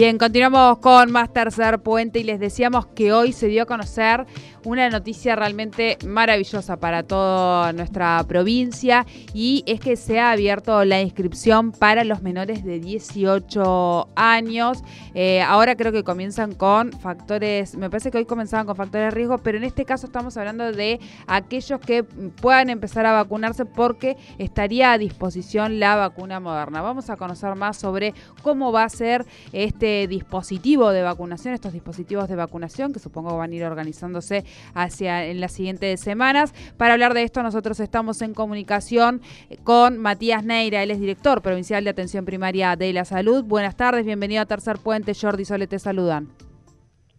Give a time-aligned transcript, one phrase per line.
[0.00, 4.24] Bien, continuamos con más Tercer Puente y les decíamos que hoy se dio a conocer
[4.64, 11.02] una noticia realmente maravillosa para toda nuestra provincia y es que se ha abierto la
[11.02, 14.82] inscripción para los menores de 18 años.
[15.14, 19.10] Eh, ahora creo que comienzan con factores, me parece que hoy comenzaban con factores de
[19.10, 24.16] riesgo, pero en este caso estamos hablando de aquellos que puedan empezar a vacunarse porque
[24.38, 26.80] estaría a disposición la vacuna moderna.
[26.80, 32.28] Vamos a conocer más sobre cómo va a ser este dispositivo de vacunación, estos dispositivos
[32.28, 34.44] de vacunación que supongo van a ir organizándose
[34.74, 36.54] hacia en las siguientes semanas.
[36.76, 39.20] Para hablar de esto nosotros estamos en comunicación
[39.64, 43.44] con Matías Neira, él es director provincial de atención primaria de la salud.
[43.44, 46.28] Buenas tardes, bienvenido a Tercer Puente, Jordi Sole te saludan.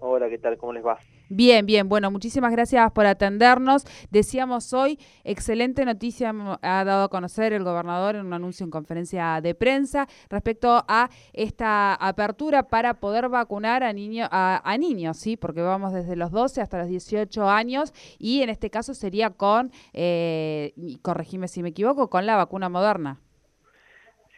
[0.00, 0.56] Hola, ¿qué tal?
[0.56, 0.98] ¿Cómo les va?
[1.34, 1.88] Bien, bien.
[1.88, 3.86] Bueno, muchísimas gracias por atendernos.
[4.10, 9.40] Decíamos hoy, excelente noticia ha dado a conocer el gobernador en un anuncio en conferencia
[9.40, 15.38] de prensa respecto a esta apertura para poder vacunar a, niños, a, niños, ¿sí?
[15.38, 19.72] Porque vamos desde los 12 hasta los 18 años y en este caso sería con,
[19.94, 23.20] eh, corregime si me equivoco, con la vacuna moderna.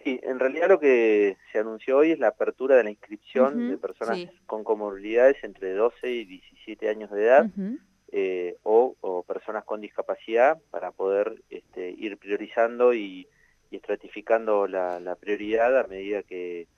[0.04, 3.78] Sí, en realidad lo que se anunció hoy es la apertura de la inscripción de
[3.78, 7.46] personas con comorbilidades entre 12 y 17 años de edad
[8.12, 13.26] eh, o, personas con discapacidad para poder este, ir priorizando y,
[13.70, 16.68] estratificando la, prioridad a medida que,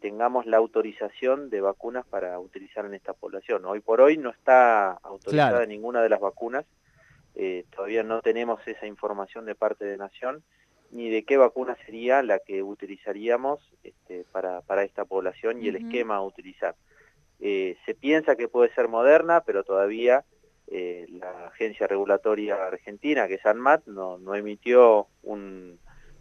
[0.00, 3.64] tengamos la autorización de vacunas para utilizar en esta población.
[3.64, 6.64] Hoy por hoy no está autorizada ninguna de las vacunas,
[7.34, 10.44] eh, todavía no tenemos esa información de parte de Nación,
[10.94, 16.16] ni de qué vacuna sería la que utilizaríamos este, para, esta población y el esquema
[16.16, 16.76] a utilizar.
[17.40, 20.24] Eh, se piensa que puede ser moderna, pero todavía
[20.68, 25.80] eh, la agencia regulatoria argentina, que es ANMAT, no, no emitió un,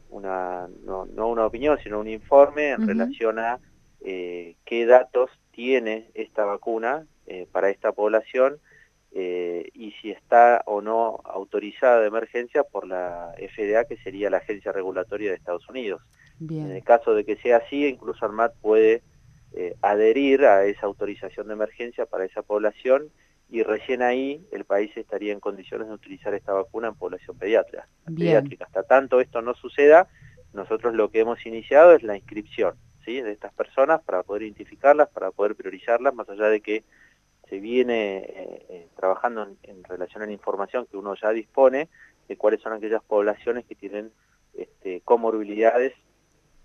[0.09, 3.59] una, no, una opinión, sino un informe en relación a
[4.01, 7.05] eh, qué datos tiene esta vacuna
[7.51, 8.59] para esta población
[9.15, 14.37] eh, y si está o no autorizada de emergencia por la FDA, que sería la
[14.37, 16.01] agencia regulatoria de Estados Unidos.
[16.41, 19.03] En el caso de que sea así, incluso ARMAT puede
[19.53, 23.11] eh, adherir a esa autorización de emergencia para esa población
[23.49, 27.87] y recién ahí el país estaría en condiciones de utilizar esta vacuna en población pediátrica.
[28.05, 28.65] pediátrica.
[28.65, 30.07] Hasta tanto esto no suceda,
[30.53, 32.73] nosotros lo que hemos iniciado es la inscripción
[33.05, 33.21] ¿sí?
[33.21, 36.83] de estas personas para poder identificarlas, para poder priorizarlas, más allá de que
[37.49, 41.89] se viene eh, eh, trabajando en, relación a la información que uno ya dispone
[42.27, 44.11] de cuáles son aquellas poblaciones que tienen
[44.53, 45.93] este, comorbilidades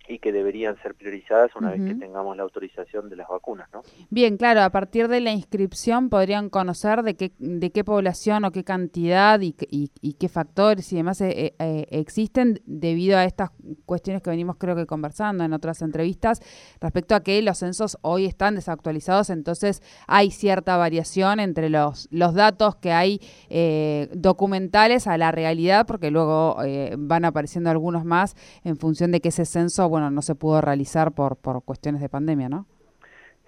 [0.08, 3.82] y que deberían ser priorizadas una vez que tengamos la autorización de las vacunas, ¿no?
[4.08, 8.50] Bien, claro, a partir de la inscripción podrían conocer de qué, de qué población o
[8.50, 13.50] qué cantidad y, y, qué factores y demás eh, eh, existen debido a estas
[13.84, 16.40] cuestiones que venimos creo que conversando en otras entrevistas
[16.80, 22.32] respecto a que los censos hoy están desactualizados, entonces hay cierta variación entre los, los
[22.32, 23.20] datos que hay
[23.50, 26.56] eh, documentales a la realidad, porque luego
[26.96, 31.12] van apareciendo algunos más en función de que ese censo, bueno, no se pudo realizar
[31.12, 32.66] por, por cuestiones de pandemia, ¿no?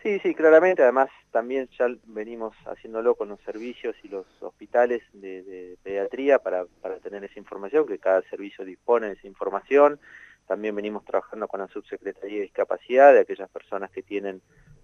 [0.03, 0.83] Sí, sí, claramente.
[0.83, 6.99] Además, también ya venimos haciéndolo con los servicios y los hospitales de, pediatría para, para,
[7.01, 10.01] tener esa información, que cada servicio dispone de esa información.
[10.47, 14.41] También venimos trabajando con la Subsecretaría de Discapacidad, de aquellas personas que tienen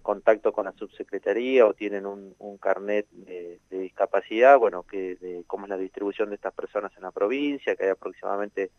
[0.07, 5.69] contacto con la Subsecretaría o tienen un, carnet de, discapacidad, bueno, que de cómo es
[5.69, 8.71] la distribución de estas personas en la provincia, que hay aproximadamente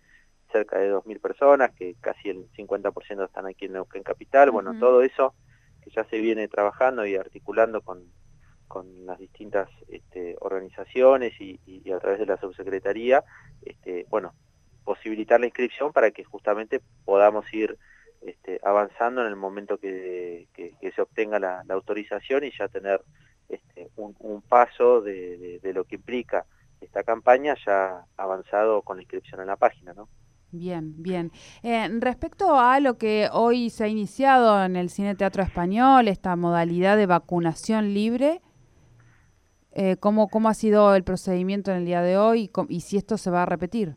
[0.50, 5.03] cerca de 2.000 personas, que casi el 50% están aquí en Neuquén Capital, bueno, todo
[5.03, 5.34] eso
[5.82, 8.04] que ya se viene trabajando y articulando con,
[8.69, 11.58] con las distintas este, organizaciones y,
[11.91, 13.25] a través de la subsecretaría,
[13.62, 14.34] este, bueno,
[14.84, 17.76] posibilitar la inscripción para que justamente podamos ir
[18.20, 20.48] este, avanzando en el momento que,
[20.94, 23.00] se obtenga la, autorización y ya tener
[23.97, 26.44] un, paso de, de, lo que implica
[26.81, 30.08] esta campaña ya avanzado con la inscripción en la página, ¿no?
[30.50, 31.31] Bien, bien.
[31.62, 36.36] Eh, respecto a lo que hoy se ha iniciado en el Cine Teatro Español, esta
[36.36, 38.40] modalidad de vacunación libre,
[39.72, 43.19] eh, ¿cómo, ¿cómo ha sido el procedimiento en el día de hoy y, si esto
[43.19, 43.94] se va a repetir?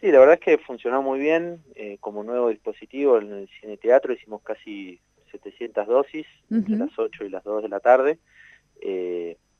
[0.00, 3.76] Sí, la verdad es que funcionó muy bien eh, como nuevo dispositivo en el Cine
[3.76, 5.00] Teatro, hicimos casi
[5.32, 8.18] 700 dosis entre las 8 y las 2 de la tarde.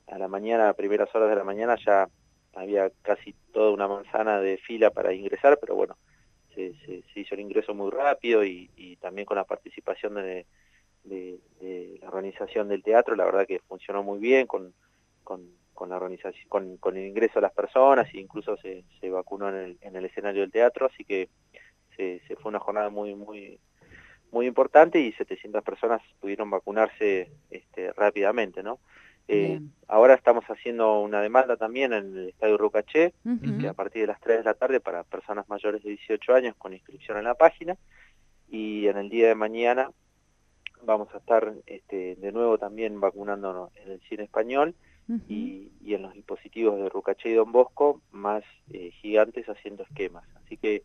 [0.07, 2.07] a la mañana, a primeras horas de la mañana ya
[2.59, 5.97] había casi toda una manzana de fila para ingresar, pero bueno,
[6.53, 6.73] se,
[7.15, 10.45] hizo el ingreso muy rápido y, también con la participación de,
[12.01, 14.73] la organización del teatro, la verdad que funcionó muy bien con,
[15.87, 20.41] la organización, con, el ingreso de las personas e incluso se, vacunó en el, escenario
[20.41, 21.29] del teatro, así que
[21.95, 23.57] se, fue una jornada muy, muy,
[24.31, 28.79] muy importante y 700 personas pudieron vacunarse este, rápidamente, ¿no?
[29.31, 33.13] Eh, ahora estamos haciendo una demanda también en el Estadio Rucaché,
[33.61, 36.55] que a partir de las 3 de la tarde para personas mayores de 18 años
[36.57, 37.77] con inscripción en la página,
[38.49, 39.91] y en el día de mañana
[40.81, 44.73] vamos a estar este, de nuevo también vacunándonos en el cine español
[45.27, 50.23] y, en los dispositivos de Rucaché y Don Bosco, más eh, gigantes haciendo esquemas.
[50.43, 50.81] Así que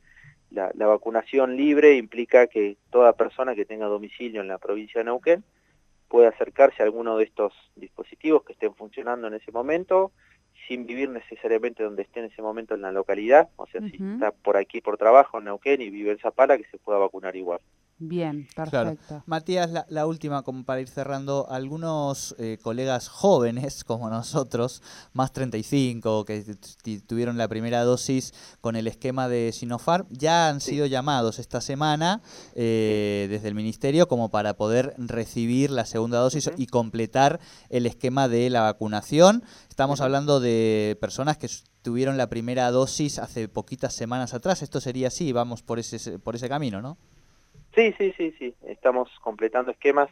[0.50, 5.06] la, la vacunación libre implica que toda persona que tenga domicilio en la provincia de
[5.06, 5.44] Neuquén
[6.14, 10.12] puede acercarse a alguno de estos dispositivos que estén funcionando en ese momento,
[10.68, 14.30] sin vivir necesariamente donde esté en ese momento en la localidad, o sea, si está
[14.30, 17.58] por aquí por trabajo en Neuquén y vive en Zapala, que se pueda vacunar igual.
[17.98, 19.22] Bien, perfecto.
[19.26, 24.82] Matías, la, última, como para ir cerrando, algunos eh, colegas jóvenes como nosotros,
[25.12, 26.56] más 35, que
[27.06, 32.20] tuvieron la primera dosis con el esquema de Sinopharm, ya han sido llamados esta semana
[32.56, 37.38] eh, desde el Ministerio como para poder recibir la segunda dosis y completar
[37.68, 39.44] el esquema de la vacunación.
[39.68, 41.48] Estamos hablando de personas que
[41.82, 44.62] tuvieron la primera dosis hace poquitas semanas atrás.
[44.62, 46.98] Esto sería así, vamos por ese, por ese camino, ¿no?
[47.74, 48.54] Sí, sí, sí, sí.
[48.66, 50.08] Estamos completando esquemas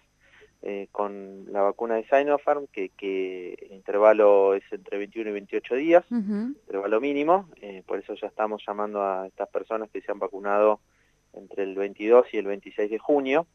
[0.63, 5.75] eh, con la vacuna de Sinopharm, que, que, el intervalo es entre 21 y 28
[5.77, 7.49] días, intervalo mínimo.
[7.61, 10.81] Eh, por eso ya estamos llamando a estas personas que se han vacunado
[11.35, 13.47] entre el 22 y el 26 de junio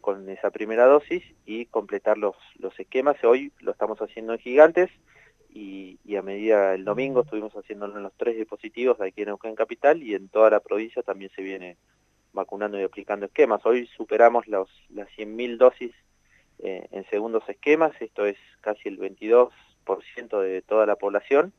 [0.00, 3.16] con esa primera dosis y completar los, los esquemas.
[3.24, 4.90] Hoy lo estamos haciendo en Gigantes
[5.50, 9.28] y, y a medida el domingo estuvimos haciéndolo en los tres dispositivos de aquí en
[9.28, 11.76] Neuquén Capital y en toda la provincia también se viene
[12.36, 13.66] vacunando y aplicando esquemas.
[13.66, 15.92] Hoy superamos los, las 100.000 dosis
[16.60, 19.50] eh, en segundos esquemas, esto es casi el 22%
[20.40, 21.52] de toda la población,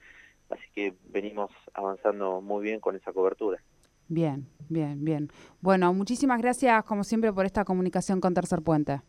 [0.49, 3.61] así que venimos avanzando muy bien con esa cobertura.
[4.07, 5.29] Bien, bien, bien.
[5.59, 9.01] Bueno, muchísimas gracias como siempre por esta comunicación con Tercer Puente.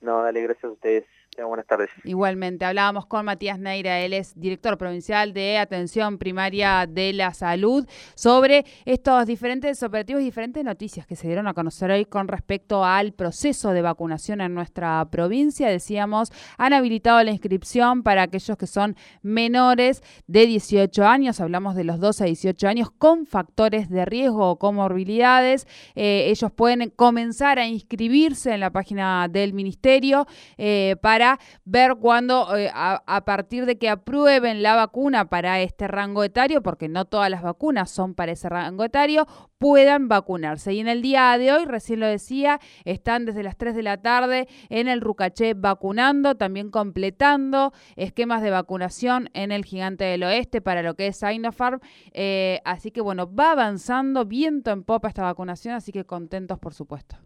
[0.00, 1.04] No, dale, gracias a ustedes
[1.40, 1.90] buenas tardes.
[2.04, 7.86] Igualmente, hablábamos con Matías Neira, él es director provincial de Atención Primaria de la Salud,
[8.14, 12.84] sobre estos diferentes operativos y diferentes noticias que se dieron a conocer hoy con respecto
[12.84, 15.68] al proceso de vacunación en nuestra provincia.
[15.68, 21.84] Decíamos, han habilitado la inscripción para aquellos que son menores de 18 años, hablamos de
[21.84, 25.66] los 12 a 18 años, con factores de riesgo o comorbilidades.
[25.94, 30.26] Eh, ellos pueden comenzar a inscribirse en la página del Ministerio
[30.58, 31.21] eh, para
[31.64, 36.88] ver cuándo, eh, a, partir de que aprueben la vacuna para este rango etario, porque
[36.88, 39.26] no todas las vacunas son para ese rango etario,
[39.58, 40.72] puedan vacunarse.
[40.72, 44.02] Y en el día de hoy, recién lo decía, están desde las 3 de la
[44.02, 50.60] tarde en el Rucaché vacunando, también completando esquemas de vacunación en el Gigante del Oeste
[50.60, 51.80] para lo que es Sinopharm.
[52.12, 56.74] Eh, así que bueno, va avanzando viento en popa esta vacunación, así que contentos por
[56.74, 57.22] supuesto.